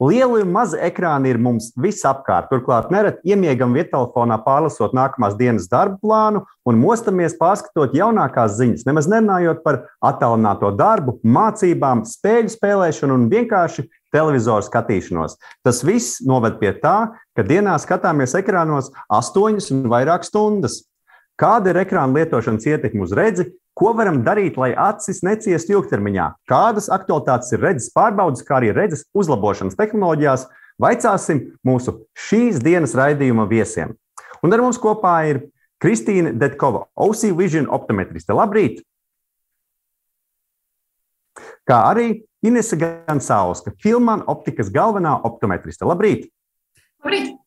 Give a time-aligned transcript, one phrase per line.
[0.00, 2.46] Lieli un mazi ekrāni ir mums visapkārt.
[2.48, 9.10] Turklāt, nereti iemiegam vietā, pārlasot nākamās dienas darba plānu un mostamies pārskatot jaunākās ziņas, nemaz
[9.12, 15.36] nerunājot par attālināto darbu, mācībām, spēļu spēlēšanu un vienkārši televizoru skatīšanos.
[15.60, 20.86] Tas viss noved pie tā, ka dienā skatāmies ekrānos astoņas un vairāk stundas.
[21.36, 23.50] Kāda ir ekrāna lietošanas ietekme uz redzi?
[23.80, 26.26] Ko varam darīt, lai acis neciestu ilgtermiņā?
[26.50, 30.44] Kādas aktualitātes ir redzes pārbaudas, kā arī redzes uzlabošanas tehnoloģijās?
[30.80, 31.96] Vaicāsim mūsu
[32.28, 33.96] šīs dienas raidījuma viesiem.
[34.44, 35.42] Un ar mums kopā ir
[35.80, 38.36] Kristīna Detkova, OC Vision optometriste.
[38.36, 38.82] Labrīt!
[41.64, 42.10] Kā arī
[42.44, 45.88] Inese Gansauska, Filmana optikas galvenā optometriste.
[45.88, 46.28] Labrīt!
[47.00, 47.39] Labrīt!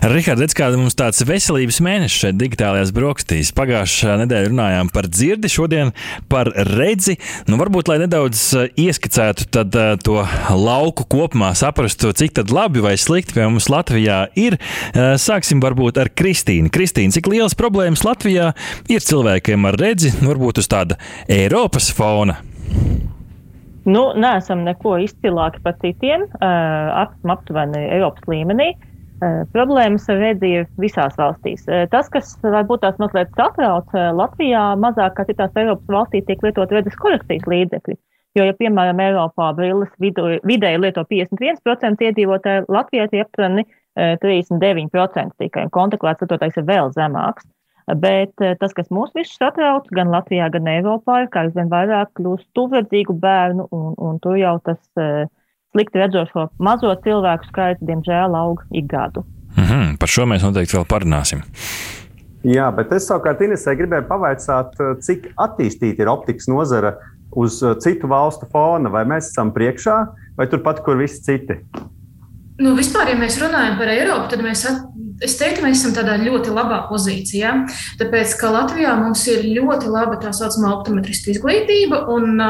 [0.00, 3.50] Rihards, kāda mums tāds veselības mēnesis šeit, digitālajās brokastīs.
[3.52, 5.92] Pagājušā nedēļa runājām par dzirdi, šodien
[6.32, 7.18] par redzi.
[7.50, 10.24] Nu, varbūt, lai nedaudz eh, ieskicētu tad, uh, to
[10.56, 14.56] lauku kopumā, saprastu, cik labi vai slikti pie mums Latvijā ir.
[14.56, 16.72] Uh, sāksim varbūt ar Kristīnu.
[16.72, 18.54] Kristīna, cik lielas problēmas Latvijā
[18.88, 20.96] ir cilvēkiem ar redzi, varbūt uz tāda
[21.28, 22.40] Eiropas fona?
[23.84, 26.30] Nu, neesam neko izcilāki par citiem.
[26.40, 28.72] Uh, esam aptuveni Eiropas līmenī.
[28.72, 28.89] Uh,
[29.54, 31.66] problēmas ir visās valstīs.
[31.92, 36.96] Tas, kas varbūt tās mazliet satrauc, Latvijā mazāk kā citās Eiropas valstīs tiek lietot redzes
[37.00, 37.98] korekcijas līdzekļi.
[38.38, 43.64] Jo, ja, piemēram, Eiropā brilles vidēji lieto 51% iedzīvotāji, Latvijā tie aptuveni
[43.98, 47.48] 39% tikai, un kontaktēts lietotājs ir vēl zemāks.
[47.98, 52.46] Bet tas, kas mūs visus satrauc, gan Latvijā, gan Eiropā, ir, ka aizvien vairāk kļūst
[52.54, 55.26] tuvredzīgu bērnu, un, un tur jau tas uh,
[55.74, 59.24] slikti redzošo mazo cilvēku skaits, diemžēl, aug ik gadu.
[59.56, 61.42] Mm -hmm, par šo mēs noteikti vēl parunāsim.
[62.44, 66.94] Jā, bet es savukārt Inesē gribēju pavaicāt, eh, cik attīstīta ir optikas nozara
[67.30, 71.60] uz citu valstu fona, vai mēs esam priekšā, vai turpat, kur visi citi?
[72.60, 74.82] Nu, vispār, ja mēs runājam par Eiropu, tad mēs, at,
[75.24, 77.54] es teiktu, mēs esam tādā ļoti labā pozīcijā.
[78.00, 82.02] Tāpēc, ka Latvijā mums ir ļoti laba tā saucamā optometristu izglītība.
[82.12, 82.42] Un,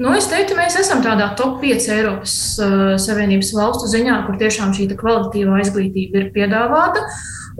[0.00, 4.74] nu, es teiktu, mēs esam tādā top 5 Eiropas uh, Savienības valstu ziņā, kur tiešām
[4.76, 7.04] šī kvalitatīvā izglītība ir piedāvāta.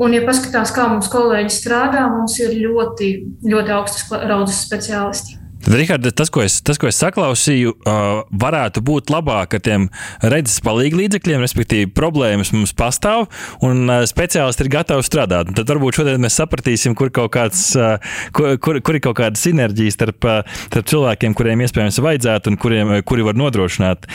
[0.00, 3.10] Un, ja paskatās, kā mūsu kolēģi strādā, mums ir ļoti,
[3.44, 5.39] ļoti augstas raudzes speciālisti.
[5.60, 9.88] Tad, Rihard, tas, ko es, tas, ko es saklausīju, uh, varētu būt labāk ar tiem
[10.24, 13.26] redzes palīdzības līdzekļiem, respektīvi, problēmas mums pastāv
[13.66, 15.50] un uh, speciālisti ir gatavi strādāt.
[15.50, 17.98] Un tad varbūt šodien mēs sapratīsim, kur, kāds, uh,
[18.36, 20.28] kur, kur, kur ir kaut kāda sinerģija starp,
[20.70, 24.08] starp cilvēkiem, kuriem iespējams vajadzētu un kuriem, kuri var nodrošināt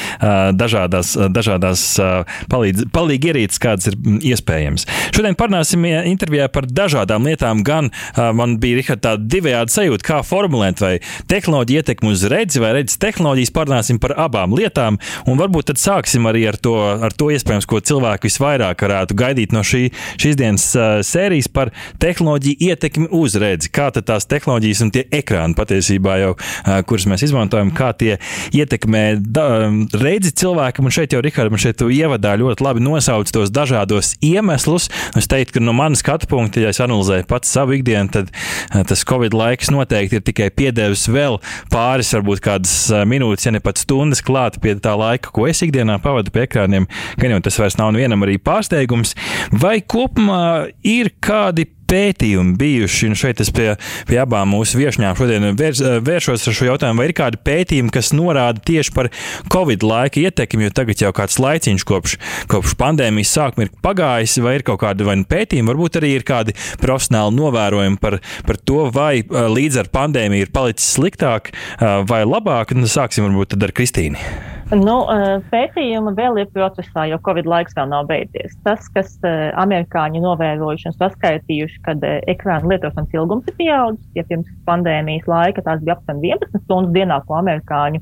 [0.57, 3.99] dažādās uh, palīdz, palīgi ierīces, kādas ir
[4.31, 4.87] iespējams.
[5.13, 7.61] Šodien parunāsim intervijā par dažādām lietām.
[7.65, 10.95] Gan man bija Rihard, tāda divējāda sajūta, kā formulēt vai
[11.35, 14.99] tehnoloģija ietekmi uz redzi vai redzes tehnoloģijas, parunāsim par abām lietām.
[15.29, 19.55] Un varbūt tad sāksim arī ar to, ar to iespējams, ko cilvēki visvairāk varētu gaidīt
[19.55, 19.89] no šī,
[20.21, 23.71] šīs dienas uh, sērijas par tehnoloģiju ietekmi uz redzi.
[23.75, 28.15] Kā tās tehnoloģijas un tie ekrāni patiesībā jau, uh, kurus mēs izmantojam, kā tie
[28.55, 29.47] ietekmē da,
[29.95, 30.87] redzi cilvēkam.
[30.87, 34.89] Un šeit jau, Rikārd, man šeit ievadā ļoti labi nosauc tos dažādos iemeslus.
[35.17, 38.83] Es teiktu, ka no manas skatu punkta, ja es analizēju pats savu ikdienu, tad uh,
[38.87, 41.39] tas Covid laiks noteikti ir tikai piedevis vēl vēl
[41.73, 42.75] pāris, varbūt kādas
[43.09, 46.89] minūtes, ja ne pat stundas klāt pie tā laika, ko es ikdienā pavadu pie ekrāniem.
[47.21, 49.15] Gan jau tas vairs nav nevienam arī pārsteigums.
[49.51, 53.73] Vai kopumā ir kādi pētījumi bijuši, un šeit es pie,
[54.09, 58.13] pie abām mūsu viesņām šodien vērs, vēršos ar šo jautājumu, vai ir kādi pētījumi, kas
[58.15, 59.11] norāda tieši par
[59.53, 62.17] Covid laika ietekmi, jo tagad jau kāds laiciņš kopš,
[62.51, 66.55] kopš pandēmijas sākuma ir pagājis, vai ir kaut kādi vai pētījumi, varbūt arī ir kādi
[66.81, 72.75] profesionāli novērojumi par, par to, vai līdz ar pandēmiju ir palicis sliktāk vai labāk.
[72.75, 74.54] Nu, sāksim varbūt ar Kristīnu.
[74.73, 78.55] Nu, eh, pētījumi vēl ir procesā, jo Covid laiks vēl nav beidzies.
[78.65, 84.25] Tas, kas eh, amerikāņi novērojuši un saskaitījuši, kad eh, ekrāna lietošanas ilgums ir pieaudzis, ja
[84.25, 88.01] pirms pandēmijas laika tās bija aptuveni 11 stundas dienā, ko amerikāņu,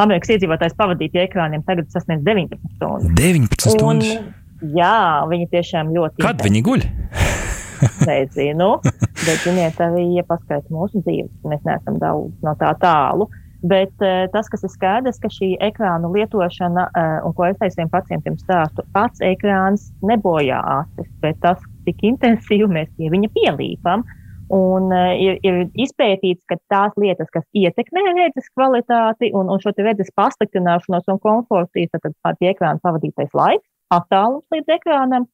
[0.00, 3.14] Amerikas iedzīvotājs pavadīja pie ekrāniem, tagad sasniedz 19 stundas.
[3.20, 4.12] 19 stundas?
[4.16, 4.96] Un, jā,
[5.30, 6.24] viņi tiešām ļoti.
[6.24, 6.86] Kad viņi guļ?
[8.08, 13.28] Nezinu, bet, ziniet, arī, ja paskaidro mūsu dzīves, mēs neesam daudz no tā tālu.
[13.60, 17.90] Bet uh, tas, kas ir skaidrs, ka šī ekrāna lietošana, uh, un ko es saviem
[17.92, 24.06] pacientiem stāstu, pats ekrāns nebojā acis, bet tas, cik intensīvi mēs pie viņa pielīpam.
[24.50, 29.74] Un uh, ir, ir izpētīts, ka tās lietas, kas ietekmē redzes kvalitāti un, un šo
[29.76, 31.92] redzes pasliktināšanos un komfortu, ir
[32.40, 35.28] pie ekrāna pavadītais laiks, attālums līdz ekrānam,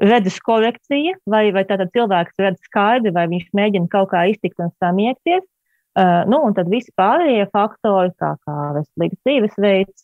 [0.00, 4.72] redzes korekcija, vai, vai tātad cilvēks redz skaidri, vai viņš mēģina kaut kā iztikt un
[4.80, 5.44] samiekties.
[5.96, 10.02] Uh, nu, un tad visi pārējie faktori, kā, kā veselīgs dzīvesveids,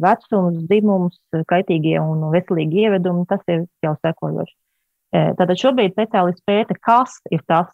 [0.00, 1.18] vecums, dzimums,
[1.50, 4.54] kaitīgie un veselīgi ievedumi, tas ir jau sekojoši.
[5.14, 7.68] Tātad šobrīd speciālisti pēta, kas ir tas,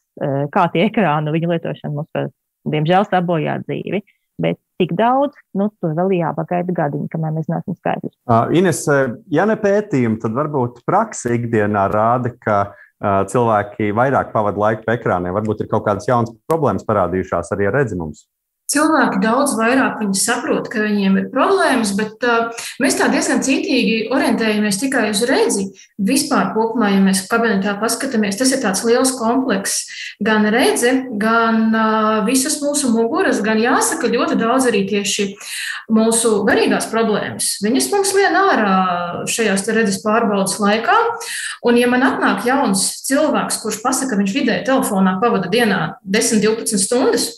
[0.52, 2.32] kā tie ekrānu viņu lietošana mums
[2.68, 4.02] diemžēl, sabojāt dzīvi.
[4.40, 8.14] Bet tik daudz, nu, tur vēl jāpagaida gadiņi, kamēr mēs neesam skaidrs.
[8.24, 8.86] Uh, Ines,
[9.28, 12.60] ja ne pētījumi, tad varbūt praksa ikdienā rāda, ka
[13.00, 15.34] cilvēki vairāk pavada laiku pie ekrāniem.
[15.36, 18.26] Varbūt ir kaut kādas jaunas problēmas parādījušās arī ar redzamums.
[18.70, 22.52] Cilvēki daudz vairāk saprot, ka viņiem ir problēmas, bet uh,
[22.82, 25.64] mēs tā diezgan cītīgi orientējamies tikai uz redzi.
[25.98, 29.88] Vispār, kopumā, ja mēs kabinetā paskatāmies, tas ir tāds liels komplekss.
[30.22, 35.32] Gan redze, gan uh, visas mūsu muguras, gan jāsaka, ļoti daudz arī tieši
[35.90, 37.56] mūsu garīgās problēmas.
[37.66, 38.76] Viņas mums lien ārā
[39.30, 40.96] šajās redzes pārbaudas laikā.
[41.66, 46.78] Un, ja man atnāk jauns cilvēks, kurš pasaka, ka viņš vidēji telefonā pavada dienā 10-12
[46.86, 47.30] stundas,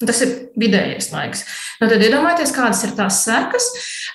[0.00, 1.42] Tas ir vidējais laiks.
[1.76, 3.66] Nu, tad iedomājieties, kādas ir tās sekas.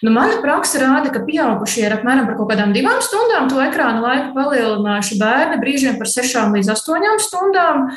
[0.01, 4.01] Nu, mana praksa rāda, ka pieaugušie ir apmēram par kaut kādām divām stundām to ekrāna
[4.01, 7.89] laiku palielinājuši, bērni brīžiem par sešām līdz astoņām stundām.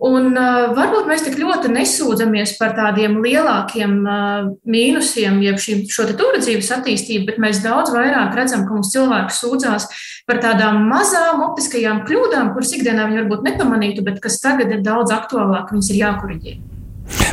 [0.00, 6.08] Un, uh, varbūt mēs tik ļoti nesūdzamies par tādiem lielākiem uh, mīnusiem, jeb šī, šo
[6.16, 9.90] turdzības attīstību, bet mēs daudz vairāk redzam, ka mums cilvēki sūdzās
[10.30, 15.12] par tādām mazām optiskajām kļūdām, kuras ikdienā viņi varbūt nepamanītu, bet kas tagad ir daudz
[15.12, 16.58] aktuālāk, viņas ir jākuriģē.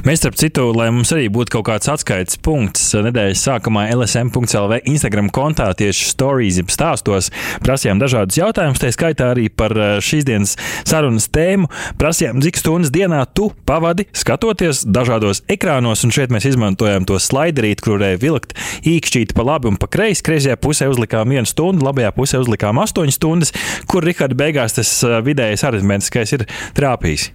[0.07, 5.29] Mēs, starp citu, lai mums arī būtu kaut kāds atskaites punkts, nedēļas sākumā LSM.CLV Instagram
[5.33, 7.29] kontā tieši stories, jeb stāstos,
[7.65, 10.55] prasījām dažādus jautājumus, tā skaitā arī par eh, šīs dienas
[10.87, 11.69] sarunas tēmu.
[11.99, 17.83] Prasījām, cik stundas dienā tu pavadi skatoties dažādos ekrānos, un šeit mēs izmantojām to slaiderīti,
[17.83, 18.55] kur varēja vilkt
[18.87, 20.25] īkšķīti pa labi un pa kreisi.
[20.27, 23.53] Kreisajā pusē uzlikām vienu stundu, labajā pusē uzlikām astoņas stundas,
[23.89, 26.47] kur Rihards beigās tas eh, vidējais aritmētiskais ir
[26.77, 27.31] trāpījis.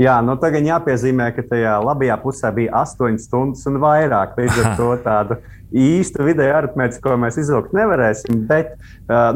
[0.00, 4.34] Jā, nu tagad jāpiezīmē, ka tajā labajā pusē bija 8 stundas un vairāk.
[4.40, 5.38] Līdz ar to tādu
[5.74, 8.42] īstu vidēju aritmētiku, ko mēs izvilkt nevarēsim.
[8.48, 8.74] Bet,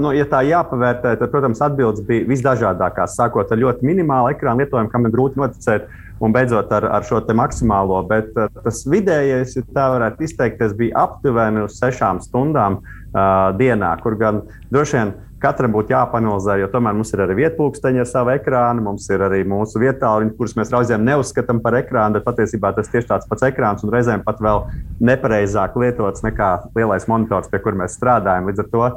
[0.03, 3.15] nu, ja tā jāpavērtē, tad, protams, atbildes bija visdažādākās.
[3.19, 5.87] Sākot ar ļoti minimālu ekrānu lietojumu, kam ir grūti noticēt,
[6.19, 8.03] un beidzot ar, ar šo maksimālo.
[8.11, 14.19] Bet tas vidējais, ja tā varētu izteikties, bija aptuveni uz 6 stundām uh, dienā, kur
[14.19, 14.43] gan
[14.75, 19.05] droši vien Katram būtu jāpanalizē, jo tomēr mums ir arī vietpunkteņi ar savu ekrānu, mums
[19.15, 23.29] ir arī mūsu vietāluņi, kurus mēs reizēm neuzskatām par ekrānu, bet patiesībā tas tieši tāds
[23.31, 24.65] pats ekrāns un reizēm pat vēl
[25.11, 28.51] nepareizāk lietots nekā lielais monitors, pie kura mēs strādājam.
[28.51, 28.97] Līdz ar to uh,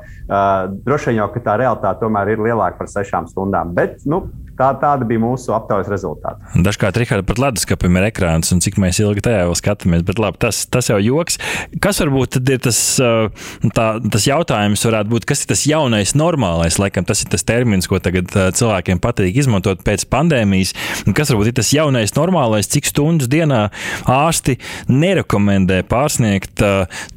[0.87, 3.75] droši vien jau tā realitāte tomēr ir lielāka par sešām stundām.
[3.77, 4.23] Bet, nu,
[4.59, 6.61] Tā, tāda bija mūsu aptaujas rezultāti.
[6.65, 10.03] Dažkārt, Rihards, pat leduskapim ir ekrāns, un cik mēs ilgi tajā vēl skatāmies.
[10.07, 11.39] Bet labi, tas, tas jau joks.
[11.81, 16.77] Kas varbūt ir tas, tā, tas jautājums, varētu būt, kas ir tas jaunais normālais?
[16.81, 20.75] Laikam tas ir tas termins, ko tagad cilvēkiem patīk izmantot pēc pandēmijas.
[21.15, 23.63] Kas varbūt ir tas jaunais normālais, cik stundas dienā
[24.11, 24.59] ārsti
[24.91, 26.61] nerekomendē pārsniegt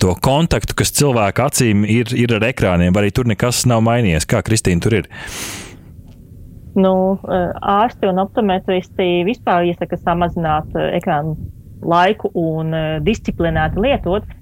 [0.01, 4.31] to kontaktu, kas cilvēku acīm ir, ir ar ekrāniem, vai arī tur nekas nav mainījies?
[4.31, 5.13] Kā Kristīna tur ir?
[6.75, 11.37] Nu, eh, ārsti un optometristi vispār iesaka samazināt eh, ekrānu
[11.87, 14.33] laiku un eh, disciplinēti lietot,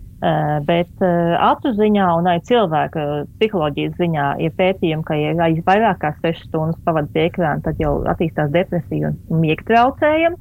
[0.62, 3.04] bet atu ziņā un arī cilvēka
[3.40, 5.32] psiholoģijas ziņā ir pētījumi, ka, ja
[5.66, 10.38] vairāk kā 6 stundas pavadīt pie ekrāna, tad jau attīstās depresija un miega traucējumi.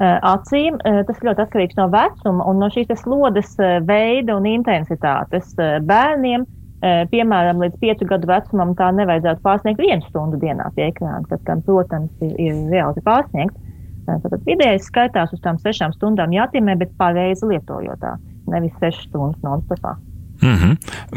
[0.00, 3.52] Acīm tas ļoti atkarīgs no vecuma un no šīs slodes
[3.84, 5.52] veida un intensitātes.
[5.60, 6.48] Bērniem
[6.82, 11.62] piemēram, līdz piecu gadu vecumam tā nevajadzētu pārsniegt vienu stundu dienā pie ekrāna, kas, gan,
[11.66, 13.58] protams, ir, ir reāli pārsniegts.
[14.08, 18.14] Tātad vidēji skaitās uz tām sešām stundām jātīmē, bet pareizi lietojot tā,
[18.48, 19.98] nevis sešas stundas non-stopā.
[20.40, 20.76] Mm -hmm.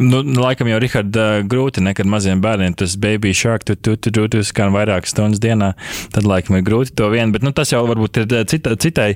[0.10, 4.28] nu, laikam jau, Rihard, grūti nekad maziem bērniem tas baby shark, tu, tu, tu, tu,
[4.28, 5.74] tu skan vairākas stundas dienā,
[6.12, 9.16] tad laikam ir grūti to vien, bet nu, tas jau varbūt ir cita, citai,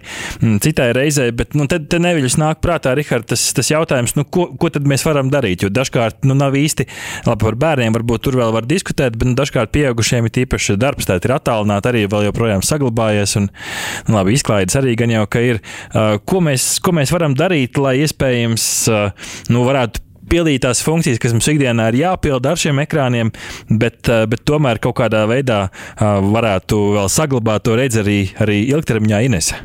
[0.62, 4.46] citai reizei, bet nu, tad te neviļus nāk prātā, Rihard, tas, tas jautājums, nu, ko,
[4.60, 6.86] ko tad mēs varam darīt, jo dažkārt nu, nav īsti,
[7.26, 11.06] labi, par bērniem varbūt tur vēl var diskutēt, bet nu, dažkārt pieaugušiem ir īpaši darbs,
[11.06, 13.50] tā ir attālināti arī vēl joprojām saglabājies, un,
[14.08, 15.62] nu, labi, izklaides arī gan jau, ka ir,
[15.94, 19.95] uh, ko, mēs, ko mēs varam darīt, lai iespējams, uh, nu, varētu
[20.30, 23.32] pildīt tās funkcijas, kas mums ikdienā ir jāpilda ar šiem ekrāniem,
[23.70, 26.04] bet, eh, bet tomēr kaut kādā veidā eh,
[26.36, 29.60] varētu vēl saglabāt to redzi arī, arī ilgtermiņā Inese.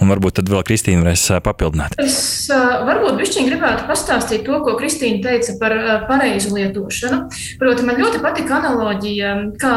[0.00, 1.98] Un varbūt tad vēl Kristīna varēs eh, papildināt.
[2.02, 5.76] Es varbūt bišķiņ gribētu pastāstīt to, ko Kristīna teica par
[6.08, 7.26] pareizu lietošanu.
[7.60, 9.76] Proti, man ļoti patika analoģija, kā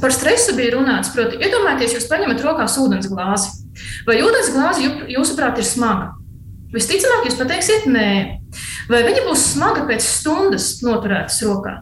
[0.00, 3.50] Par stresu bija runāts, proti, iedomājieties, jūs paņemat rokās ūdens glāzi.
[4.06, 6.12] Vai ūdens glāze jūsuprāt ir smaga?
[6.70, 8.39] Visticamāk, jūs pateiksiet, nē.
[8.90, 11.80] Vai viņa būs smaga pēc stundas noturētas rokā?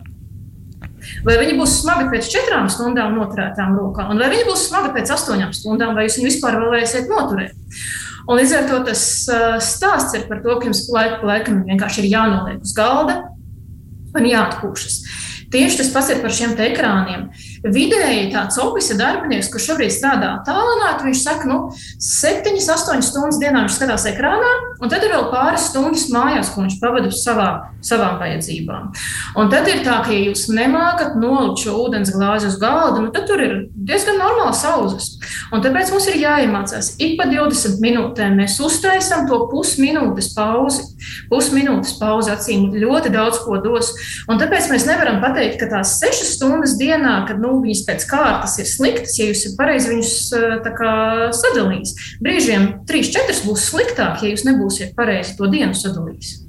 [1.24, 5.12] Vai viņa būs smaga pēc četrām stundām noturētām rokā, un vai viņa būs smaga pēc
[5.14, 7.56] astoņām stundām, vai jūs viņu vispār varēsiet noturēt?
[8.28, 9.02] Un līdz ar to tas
[9.64, 13.22] stāsts ir par to, ka jums laiku pa laikam vienkārši ir jānoliek uz galda
[14.12, 14.98] un jāatpūšas.
[15.52, 17.28] Tieši tas pats ir par šiem ekrāniem.
[17.64, 21.58] Vidēji tāds ofisa darbinieks, kurš šobrīd strādā tālrunāt, viņš saka, nu,
[22.04, 24.50] 7, 8 stundas dienā viņš skatās ekrānā,
[24.82, 27.48] un tad ir vēl pāris stundas mājās, ko viņš pavada savā,
[27.84, 28.90] savām vajadzībām.
[29.40, 33.12] Un tad ir tā, ka, ja jūs nemākat nolikt šo ūdens glāzi uz galda, nu,
[33.14, 33.56] tad tur ir
[33.88, 35.14] diezgan normāls auzas.
[35.54, 38.36] Un tāpēc mums ir jāiemācās ik pa 20 minūtēm.
[38.38, 40.84] Mēs uztaisām to pusminūtes pauzi.
[41.30, 43.94] Pusminūtes pauze acīm ļoti daudz ko dos.
[44.28, 48.58] Un tāpēc mēs nevaram pateikt, ka tās sešas stundas dienā, kad nu, viņas pēc kārtas
[48.62, 50.16] ir sliktas, ja jūs pareizi viņus
[50.66, 50.92] kā,
[51.38, 51.94] sadalījis.
[52.24, 56.47] Brīžiem 3-4 būs sliktāk, ja jūs nebūsiet pareizi to dienu sadalījis.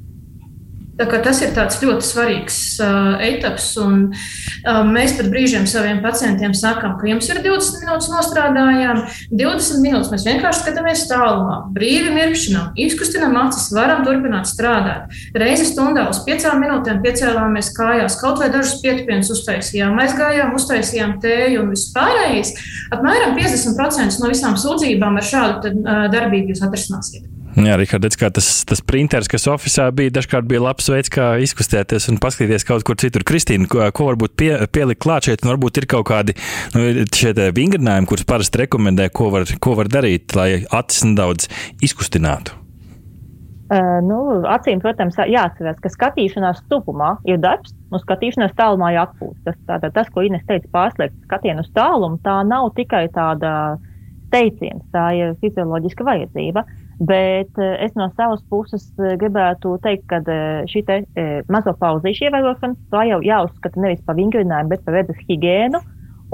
[0.99, 1.53] Tas ir
[1.87, 3.69] ļoti svarīgs uh, etaps.
[3.79, 8.99] Un, uh, mēs pat brīžiem saviem pacientiem sakām, ka jums ir 20 minūtes nostrādājām,
[9.31, 15.15] 20 minūtes mēs vienkārši skatāmies tālumā, brīvi mirkšķinām, izkustinām acis, varam turpināt strādāt.
[15.39, 21.63] Reizi stundā uz 5 minūtēm piecēlāmies kājās, kaut vai dažus pietupienus uztaisījām, aizgājām, uztaisījām tēju
[21.63, 22.55] un viss pārējais.
[22.91, 27.38] Apmēram 50% no visām sūdzībām ar šādu tad, uh, darbību jūs atrisināsiet.
[27.59, 32.07] Jā, Rihards, kā tas, tas printeris, kas oficiālā bija, dažkārt bija labs veids, kā izkustēties
[32.11, 33.25] un paskatīties kaut kur citur.
[33.27, 36.37] Kristīna, ko, ko varbūt pie, pielikt klāt šeit, un varbūt ir kaut kādi
[36.75, 41.49] nu, šie vingrinājumi, kurus parasti rekomendē, ko var, ko var darīt, lai acis nedaudz
[41.83, 42.55] izkustinātu.
[43.69, 44.17] Uh, nu,
[44.49, 49.51] acīm, protams, jāatcerās, ka skatīšanās tuvumā ir darbs, un skatīšanās tālumā ir atpūta.
[49.51, 53.51] Tas, tātad, tas, ko Ines teica, pārslēgt skatienu uz tālumu, tā nav tikai tāda
[54.33, 56.65] teiciens, tā ir fizioloģiska vajadzība.
[56.99, 60.97] Bet eh, es no savas puses eh, gribētu teikt, ka eh, šī te,
[61.47, 65.79] mazo pauzīšu ievērošana tā jau jāuzskata nevis par vingrinājumu, bet par redzes higiēnu.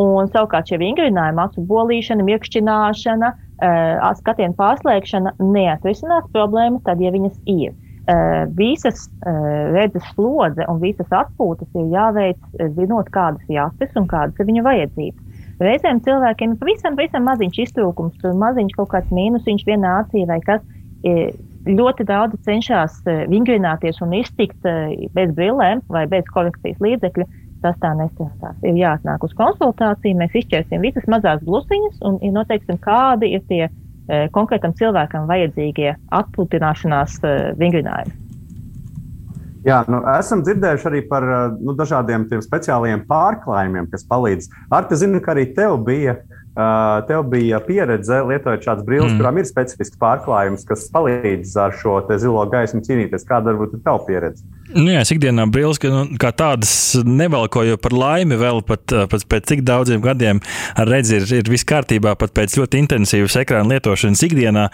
[0.01, 3.29] Un savukārt šie vingrinājumi, acu bolīšana, mirkšķināšana,
[4.19, 7.71] skatienu pārslēgšana neatrisinās problēmas, tad, ja viņas ir.
[8.59, 14.49] Visas redzes slodze un visas atpūtas ir jāveic zinot, kādas ir acis un kādas ir
[14.51, 15.24] viņu vajadzības.
[15.63, 20.63] Reizēm cilvēkiem ir pavisam, pavisam maziņš iztrūkums, maziņš kaut kāds mīnusiņš vienā acī vai kas.
[21.05, 21.29] E,
[21.65, 27.27] ļoti daudz cenšas e, vingrināties un iztikt e, bez brillēm vai bez korekcijas līdzekļa.
[27.63, 28.57] Tas tā nestrādās.
[28.67, 33.63] Ir jāatnāk uz konsultāciju, mēs izšķirsim visas mazās blusiņas un noteiksim, kādi ir tie
[34.35, 37.17] konkrētam cilvēkam vajadzīgie atpūtināšanās
[37.57, 38.24] vingrinājumi.
[39.65, 44.51] Jā, nu, esam dzirdējuši arī par eh, nu, dažādiem speciāliem pārklājumiem, kas palīdz.
[44.73, 46.19] Ar te zinu, ka arī tev bija
[46.55, 49.17] Uh, tev bija pieredze lietojot šādas brilles, mm.
[49.19, 53.25] kurām ir specifisks pārklājums, kas palīdz ar šo zilo gaismu cīnīties.
[53.27, 54.47] Kāda varbūt ir tava pieredze?
[54.75, 56.71] Nu, jā, es ikdienā brilles kā, nu, tādas
[57.07, 60.41] nevalkoju par laimi, vēl pat, pat pēc cik daudziem gadiem
[60.75, 64.65] ar redzi ir, ir viss kārtībā, pat pēc ļoti intensīvas ekrāna lietošanas ikdienā.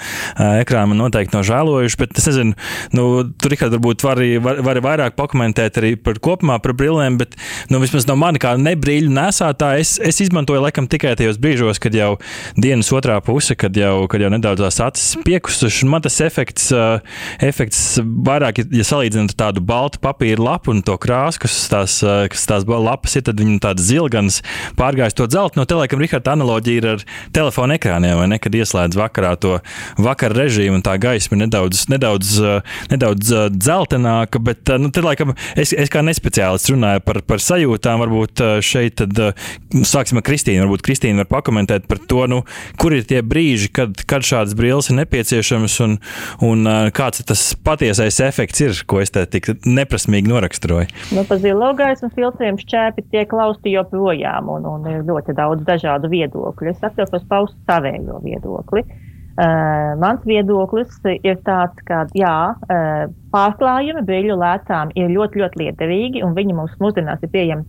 [0.64, 2.58] Ekrāna man noteikti nožēlojuši, bet es nezinu,
[2.98, 3.06] nu,
[3.38, 7.38] tur Rihard, varbūt vari, vari, vari vairāk pakomentēt arī par kopumā par brillēm, bet
[7.70, 11.94] nu, vismaz no mani kā nebrīļu nesātāja es, es izmantoju laikam tikai tajos brīžos, kad
[11.94, 12.16] jau
[12.58, 17.22] dienas otrā puse, kad jau, kad jau nedaudz tās acis piekusušas, man tas efekts, uh,
[17.46, 22.46] efekts vairāk, ja salīdzinām tādu baltu papīra lapu un to krāsu, kas tās, uh, kas
[22.48, 24.42] tās lapas ir, tad viņi tādas zilganas
[24.78, 25.60] pārgājas to dzeltu.
[25.60, 29.60] No te, laikam, Rihards, analoģija ir ar telefona ekrāniem, vai ne, kad ieslēdz vakarā to
[29.98, 35.04] vakar režīmu un tā gaisma ir nedaudz, nedaudz, uh, nedaudz uh, dzeltenāka, bet, nu, te,
[35.04, 39.50] laikam, es, es kā nespeciālists runāju par, par sajūtām, varbūt šeit, tad uh,
[39.88, 42.42] sāksim ar Kristīnu, varbūt Kristīna var pakomentēt par to, nu,
[42.82, 45.98] kur ir tie brīži, kad, kad šādas brilles ir nepieciešamas un,
[46.46, 50.90] un kāds tas patiesais efekts ir, ko es te tik neprasmīgi noraksturoju.
[51.16, 56.12] Nu, pa zilo gaismu filtriem šķēpi tiek lausti joprojām un, un ir ļoti daudz dažādu
[56.12, 56.74] viedokļu.
[56.74, 58.86] Es atļaušos paust savējo viedokli.
[59.32, 66.24] Uh, mans viedoklis ir tāds, ka jā, uh, pārklājumi brīļu lētām ir ļoti, ļoti liederīgi,
[66.28, 67.64] un viņi mums mūsdienās ir pieejami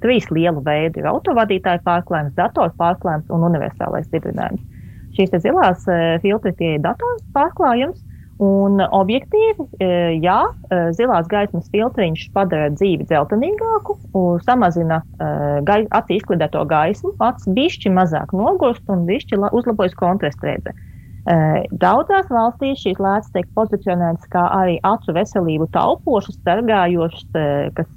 [0.00, 4.64] trīs lielu veidu- autovadītāju pārklājums, datoru pārklājums un universālais stiprinājums.
[5.12, 8.00] Šīs zilās uh, filtri tie ir datoru pārklājums,
[8.40, 9.66] un objektīvi,
[10.22, 10.38] jā,
[10.96, 13.98] zilās gaismas filtriņš padara dzīvi dzeltenīgāku,
[14.46, 20.78] samazina acī izklidēto gaismu, acis bišķi mazāk nogurst un bišķi uzlabojas kontrastu redzes.
[21.70, 27.28] Daudzās valstīs šīs lētas tiek pozicionētas kā arī acu veselību taupošas, sargājošas,
[27.76, 27.90] kas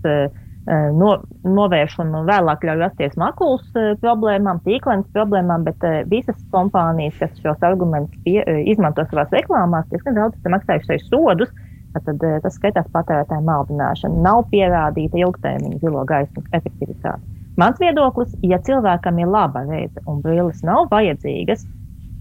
[0.65, 1.11] no,
[1.45, 3.65] novērš un vēlāk ļauj rasties makulas
[4.01, 10.37] problēmām, tīklenes problēmām, bet visas kompānijas, kas šos argumentus pie, izmanto savās reklāmās, diezgan daudz
[10.41, 11.53] ir maksājušas sodus.
[11.95, 14.17] Tad tas skaitās patērētāju maldināšana.
[14.25, 17.23] Nav pierādīta ilgtermiņa zilo gaismu efektivitāte.
[17.55, 21.63] Mans viedoklis, ja cilvēkam ir laba redzes un brilles nav vajadzīgas,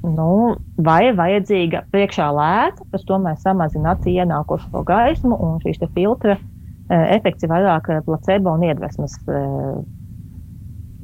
[0.06, 6.36] nu, vai ir vajadzīga priekšā lēta, kas tomēr samazina acī ienākošo gaismu un šīs filtra
[6.36, 6.53] uh, Eh,
[6.92, 9.76] efekts ir vairāk eh, placebo un iedvesmas eh,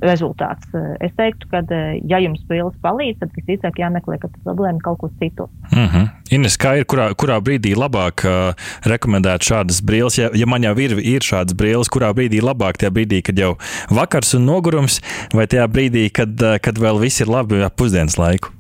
[0.01, 0.65] rezultāts.
[1.05, 1.61] Es teiktu, ka,
[2.09, 5.51] ja jums brilles palīdz, tad visticamāk jāmeklē, ka problēma kaut kur citur.
[5.75, 6.07] Mm -hmm.
[6.31, 8.55] Ines, kā ir, kurā, kurā brīdī labāk uh,
[8.89, 10.17] rekomendēt šādas brilles?
[10.19, 12.81] Ja, ja man jau ir, ir šādas brilles, kurā brīdī labāk?
[12.81, 13.59] Tajā brīdī, kad jau
[13.91, 15.01] vakars un nogurums,
[15.35, 16.33] vai tajā brīdī, kad,
[16.63, 18.60] kad vēl viss ir labi ap pusdienas laiku?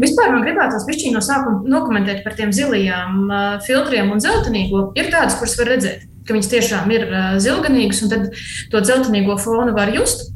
[0.00, 3.30] Vispār man gribētos pišķiņu no sākuma nokomentēt par tiem zilajām
[3.66, 4.90] filtriem un zeltainīgo.
[4.98, 7.08] Ir tādas, kuras var redzēt, ka viņas tiešām ir
[7.42, 8.28] zilganīgas, un tad
[8.70, 10.30] to zeltainīgo fonu var just.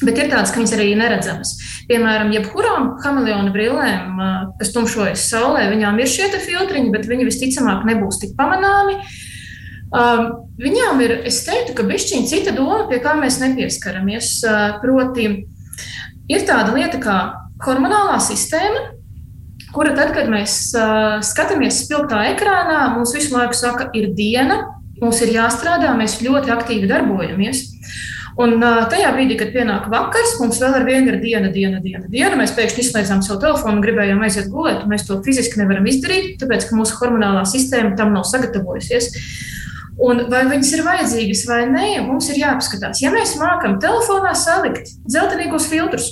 [0.00, 1.50] Bet ir tādas, ka viņas arī neredzamas.
[1.90, 4.20] Piemēram, jebkurām kameleona brillēm,
[4.56, 8.96] kas tumšojas saulē, viņām ir šie filtriņi, bet viņi visticamāk nebūs tik pamanāmi.
[9.90, 10.28] Um,
[10.62, 14.38] viņām ir, es teiktu, ka bišķiņa cita doma, pie kā mēs nepieskaramies.
[14.46, 15.26] Uh, proti,
[16.30, 17.18] ir tāda lieta kā
[17.64, 18.82] hormonālā sistēma,
[19.74, 24.62] kura tad, kad mēs uh, skatāmies spilgtā ekrānā, mums visu laiku saka, ir diena,
[25.00, 27.66] mums ir jāstrādā, mēs ļoti aktīvi darbojamies.
[28.40, 32.06] Un uh, tajā brīdī, kad pienāk vakars, mums vēl ar vienu ir diena, diena, diena,
[32.08, 32.38] diena.
[32.38, 36.68] Mēs pēkšņi izslēdzām savu telefonu gribējām aiziet gulēt, un mēs to fiziski nevaram izdarīt, tāpēc
[36.68, 39.10] ka mūsu hormonālā sistēma tam nav sagatavojusies.
[40.00, 43.02] Un vai viņas ir vajadzīgas vai nē, mums ir jāpaskatās.
[43.02, 46.08] Ja mēs mākam telefonā salikt zeltainīgos filtrus,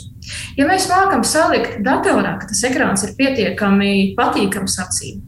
[0.59, 5.23] Ja mēs mākam salikt datorā, ka tas ekrāns ir pietiekami patīkams acīm,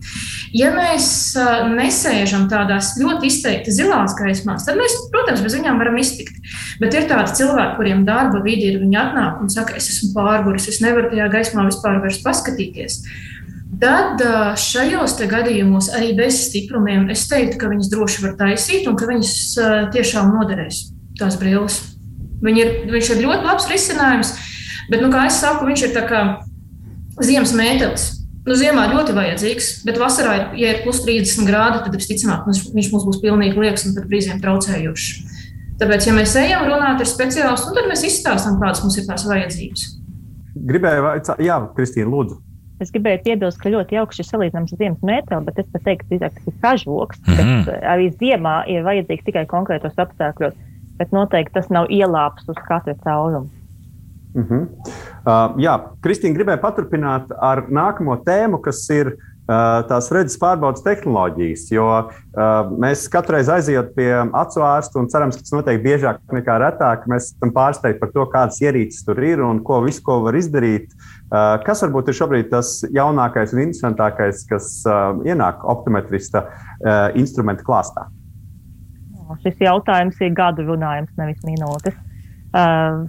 [0.57, 1.09] ja mēs
[1.71, 6.39] nesēžam tādās ļoti izteikti zilās gaismās, tad mēs, protams, bez viņām varam iztikt.
[6.83, 10.69] Bet ir tādi cilvēki, kuriem darba vidi ir, viņi atnāk un saka, es esmu pārguris,
[10.71, 13.03] es nevaru tajā gaismā vispār vairs paskatīties.
[13.81, 14.21] Tad
[14.61, 19.35] šajos gadījumos arī bez stiprumiem es teiktu, ka viņas droši var taisīt un ka viņas
[19.95, 20.89] tiešām noderēs
[21.21, 21.79] tās brilles.
[22.45, 24.33] Viņi ir, viņš ir ļoti labs risinājums.
[24.91, 26.23] Bet, nu, kā es saku, viņš ir tā kā
[27.23, 28.09] ziemas mētelis.
[28.49, 32.89] Nu, ziemā ļoti vajadzīgs, bet vasarā, ir, ja ir plus 30 grādi, tad visticamāk viņš
[32.95, 35.11] mums būs pilnīgi liekas un pat brīžiem traucējošs.
[35.81, 39.85] Tāpēc, ja mēs ejam runāt ar speciālistu, tad mēs izstāstām, kādas mums ir tās vajadzības.
[40.71, 42.41] Gribēju vaicāt, Jā, Kristīna, lūdzu.
[42.81, 46.17] Es gribēju piebilst, ka ļoti jauks šis salīdzinājums ar ziemas mēteli, bet es pat teiktu,
[46.17, 47.65] ka tas ir kažoks, mm -hmm.
[47.69, 50.57] kas arī ziemā ir vajadzīgs tikai konkrētos apstākļos,
[50.97, 53.60] bet noteikti tas nav ielāps uz katra cauruma.
[54.31, 54.67] Uh -huh.
[55.27, 59.17] uh, jā, Kristīna gribēja paturpināt ar nākamo tēmu, kas ir
[59.51, 61.65] uh, tās redzes pārbaudas tehnoloģijas.
[61.73, 66.21] Jo uh, mēs katru reizi aizejot pie acu ārsta un cerams, ka tas notiek biežāk
[66.33, 70.21] nekā retāk, mēs esam pārsteigti par to, kādas ierīces tur ir un ko visu ko
[70.23, 70.95] var izdarīt.
[71.31, 77.67] Uh, kas varbūt ir šobrīd tas jaunākais un interesantākais, kas uh, ienāk optometrista uh, instrumentu
[77.67, 78.07] klāstā?
[79.43, 81.95] Šis jautājums ir gadu runājums, nevis minūtes.
[82.51, 83.07] Uh,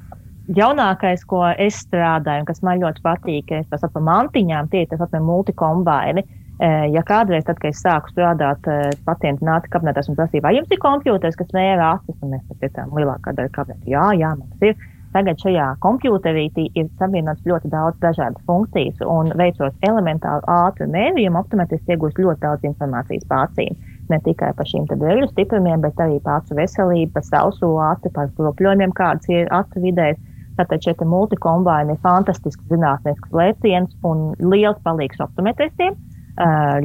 [0.49, 4.91] jaunākais, ko es strādāju, un kas man ļoti patīk, ir tas par mantiņām, tie ir
[4.91, 6.23] tas par multikombaini.
[6.61, 10.55] E, ja kādreiz, tad, kad es sāku strādāt, e, pacienti nāca kabinetā un prasīja, vai
[10.57, 14.67] jums ir kompjuters, kas mēra acis, un mēs teicām, lielākā daļa kabinetā, jā, jā, mums
[14.69, 14.89] ir.
[15.11, 21.91] Tagad šajā kompjuterītī ir savienots ļoti daudz dažādu funkciju, un veicot elementāru ātru mērījumu, optometrists
[21.91, 23.75] iegūst ļoti daudz informācijas pārcīm.
[24.07, 28.31] Ne tikai par šīm dēļu stiprumiem, bet arī par acu veselību, par sauso acu, par
[28.37, 30.15] kropļojumiem, kādas ir acu vidēs
[30.61, 35.95] Tātad šie multikombāni ir fantastisks zinātnisks lēciens un liels palīgs optometristiem.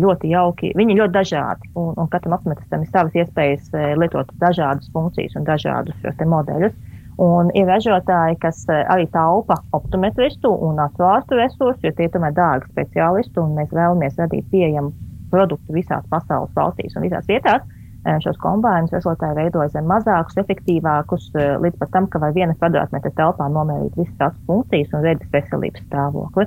[0.01, 0.73] Ļoti jauki.
[0.77, 3.69] Viņi ir ļoti dažādi, un, un katram optometristam ir savas iespējas
[4.01, 6.75] lietot dažādas funkcijas un dažādus šos modeļus.
[7.23, 13.41] Un ir ražotāji, kas arī taupa optometristu un atvārstu resursus, jo tie tomēr dārgi speciālisti,
[13.41, 14.93] un mēs vēlamies radīt pieejamu
[15.33, 17.65] produktu visās pasaules valstīs un visās vietās.
[18.07, 22.55] Eh, šos kombinējumus ražotāji veidoja zem mazākus, efektīvākus, eh, līdz pat tam, ka var viena
[22.55, 26.47] kvadrātmetra telpā nomērīt visas tās funkcijas un redzes veselības stāvokli.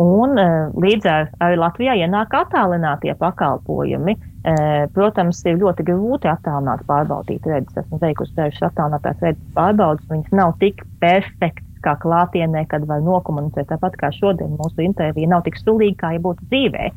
[0.00, 4.16] Un, eh, līdz ar arī Latvijā ienāk attālinātie pakalpojumi.
[4.94, 7.82] Protams, ir ļoti grūti attālināt pārbaudīt redzes.
[7.82, 10.06] Esmu veikusi dažas attālinātās redzes pārbaudes.
[10.06, 13.66] Viņas nav tik perfektas kā klātienē, kad var nokomunicēt.
[13.66, 16.92] Tāpat kā šodien mūsu intervija nav tik stulīga, kā ja būtu dzīvē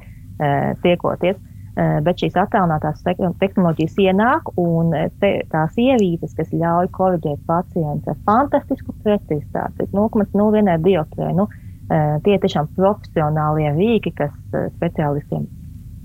[0.83, 1.41] tiekoties.
[1.77, 8.11] Eh, bet šīs attēlotās tehnoloģijas ienāk, un eh, te, tās ierīces, kas ļauj korģēt pacientu
[8.11, 11.45] ar fantastisku precizitāti, 0,01 dioptriju, nu,
[11.87, 14.33] eh, tie ir tiešām profesionālie rīki, kas
[14.73, 15.45] speciālistiem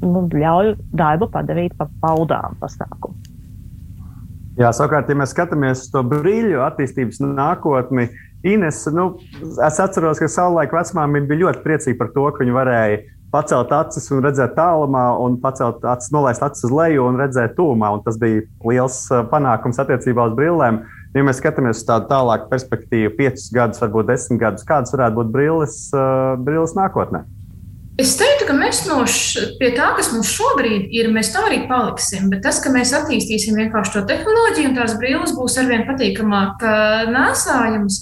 [0.05, 3.16] nu, ļauj darbu padarīt par baudām pasākumu.
[4.61, 8.12] Jā, savukārt, ja mēs skatāmies uz to brīļu attīstības nākotni,
[8.44, 9.07] Ines, nu,
[9.40, 12.98] es atceros, ka savulaik vecmāmiņa bija ļoti priecīga par to, ka viņa varēja
[13.35, 17.90] pacelt acis un redzēt tālumā, un pacelt acis, nolaist acis uz leju un redzēt tūmā.
[17.97, 20.85] Un tas bija liels uh, panākums attiecībā uz brillēm.
[21.14, 25.33] Ja mēs skatāmies uz tādu tālāku perspektīvu, piecus gadus, varbūt desmit gadus, kādas varētu būt
[25.35, 27.25] brilles, uh, brilles nākotnē?
[28.03, 31.61] Es teiktu, ka mēs no š, pie tā, kas mums šobrīd ir, mēs tā arī
[31.70, 32.27] paliksim.
[32.33, 36.64] Bet tas, ka mēs attīstīsim vienkārši to tehnoloģiju un tās brilles būs arvien patīkamāk
[37.14, 38.01] nēsājamas,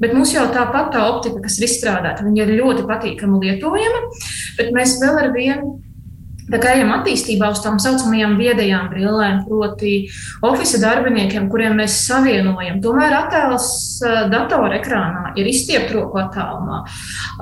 [0.00, 4.04] Bet mums jau tāpat tā optika, kas ir izstrādāta, ir ļoti patīkami lietojama,
[4.58, 5.76] bet mēs vēl ar vienu
[6.52, 9.96] Tā kā ejam attīstībā uz tām saucamajām viedajām brillēm, proti,
[10.44, 13.68] oficiāliem darbiniekiem, kuriem mēs savienojam, tomēr attēls
[14.32, 16.82] datora ekrānā ir izstiept roku attālumā.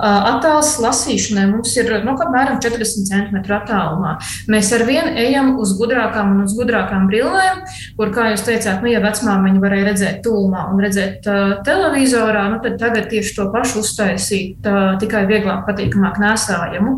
[0.01, 4.15] Attēls lasīšanai mums ir nu, apmēram 40 cm attālumā.
[4.51, 7.63] Mēs ar vienu ejam uz gudrākām un uz gudrākām brillēm,
[7.97, 12.61] kur, kā jūs teicāt, nu, ja vecmāmiņa varēja redzēt tūmā un redzēt uh, televizorā, nu,
[12.63, 16.95] tad tagad tieši to pašu uztaisīt uh, tikai vieglāk, patīkamāk nēsājumu.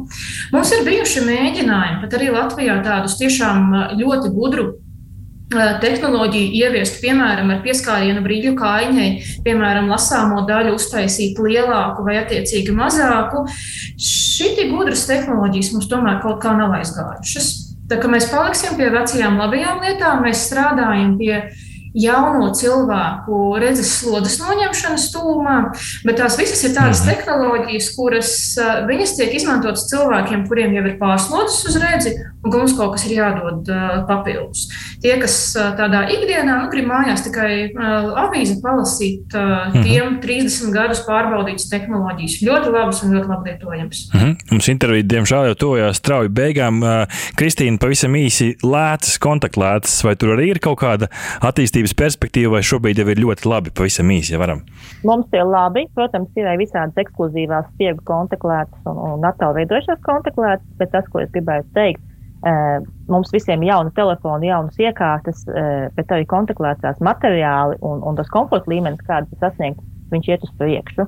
[0.53, 4.71] Mums ir bijuši mēģinājumi bet arī Latvijā tādus tiešām ļoti gudru
[5.53, 9.09] tehnoloģiju ieviest, piemēram, ar pieskārienu brīļu kājiņai,
[9.45, 13.45] piemēram, lasāmo daļu uztaisīt lielāku vai attiecīgi mazāku.
[14.01, 17.51] Šī gudras tehnoloģijas mums tomēr kaut kā nav aizgājušas.
[17.91, 21.35] Tā kā mēs paliksim pie vecajām labajām lietām, mēs strādājam pie
[21.93, 25.57] jauno cilvēku redzes slodzes noņemšanas tūmā,
[26.07, 27.11] bet tās visas ir tādas mhm.
[27.11, 28.35] tehnoloģijas, kuras
[28.89, 33.05] viņas tiek izmantotas cilvēkiem, kuriem jau ir pārslodzes uz redzi, un ka mums kaut kas
[33.07, 33.69] ir jādod
[34.09, 34.67] papildus.
[35.03, 35.37] Tie, kas
[35.79, 37.71] tādā ikdienā nu, grib mājās tikai
[38.23, 39.33] avīzi palasīt,
[39.73, 40.73] tiem 30 mhm.
[40.75, 44.03] gadus pārbaudītas tehnoloģijas ļoti labas un ļoti labi lietojamas.
[44.13, 44.35] -hmm.
[44.51, 46.81] Mums intervija, diemžēl, jau tojās strauji beigām.
[47.39, 51.09] Kristīna, pavisam īsi lētas, kontaktlētas, vai tur arī ir kaut kāda
[51.41, 51.63] attīstība?
[51.63, 54.63] attīstības perspektīva, vai šobrīd jau ir ļoti labi, pavisam īsi, ja varam?
[55.03, 55.87] Mums ir labi.
[55.95, 61.23] Protams, ir arī visādas ekskluzīvās stiegu kontaklētas un, un attēlu veidojušās kontaklētas, bet tas, ko
[61.23, 62.03] es gribēju teikt,
[63.07, 65.45] mums visiem ir jauna telefona, jaunas iekārtas,
[65.95, 70.51] bet arī kontaklētās materiāli un, un tas komforta līmenis, kāds ir sasniegts, viņš iet uz
[70.59, 71.07] priekšu.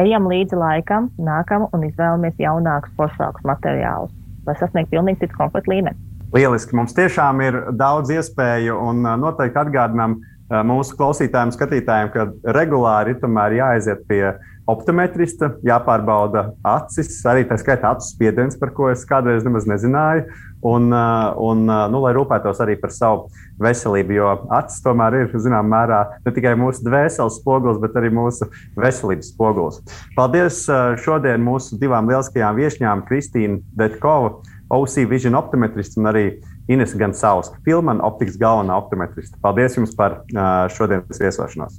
[0.00, 4.14] Ejam līdzi laikam, nākam un izvēlamies jaunākus, foršākus materiālus,
[4.48, 5.98] lai sasniegtu pilnīgi citu komforta līmeni.
[6.34, 6.74] Lieliski.
[6.76, 10.18] Mums tiešām ir daudz iespēju un noteikti atgādinām
[10.66, 14.34] mūsu klausītājiem, skatītājiem, ka regulāri ir jāaiziet pie
[14.70, 20.26] optometrista, jāpārbauda acis, arī tā skaitā acu spiediens, par ko es kādreiz nemaz nezināju,
[20.66, 23.28] un, un nu, lai rūpētos arī par savu
[23.62, 28.50] veselību, jo acis tomēr ir zināmā mērā ne tikai mūsu dvēseles spogulis, bet arī mūsu
[28.78, 29.80] veselības spogulis.
[30.18, 30.64] Paldies
[31.04, 34.38] šodien mūsu divām lieliskajām viesņām, Kristīnu Detkova
[34.74, 36.26] OC Vision optometrists un arī
[36.68, 39.38] Ines Gansauska, Filmana optikas galvenā optometrista.
[39.42, 41.78] Paldies jums par uh, šodienas viesošanos!